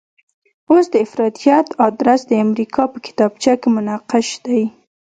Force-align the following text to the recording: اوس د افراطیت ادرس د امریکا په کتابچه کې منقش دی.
اوس 0.69 0.85
د 0.93 0.95
افراطیت 1.05 1.67
ادرس 1.87 2.21
د 2.27 2.31
امریکا 2.45 2.83
په 2.91 2.97
کتابچه 3.05 3.53
کې 3.61 3.69
منقش 3.75 4.27
دی. 4.45 4.63